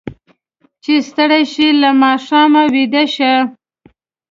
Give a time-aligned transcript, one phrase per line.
[0.83, 3.33] چې ستړي شي، له ماښامه ویده شي.